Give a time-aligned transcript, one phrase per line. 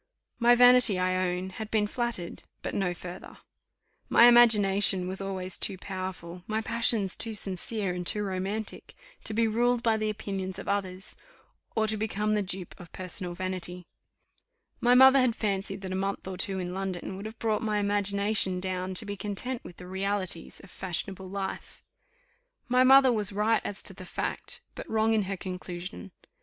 [0.39, 3.37] My vanity, I own, had been flattered, but no further.
[4.09, 8.95] My imagination was always too powerful, my passions too sincere and too romantic,
[9.25, 11.15] to be ruled by the opinions of others,
[11.75, 13.85] or to become the dupe of personal vanity.
[14.79, 17.77] My mother had fancied that a month or two in London would have brought my
[17.77, 21.83] imagination down to be content with the realities of fashionable life.
[22.67, 26.09] My mother was right as to the fact, but wrong in her conclusion.